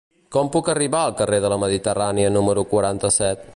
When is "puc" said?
0.55-0.71